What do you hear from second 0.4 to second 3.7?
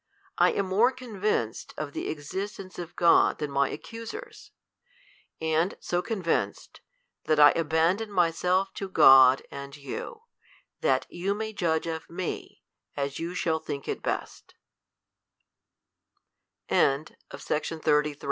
am more convinced of the existence of God than my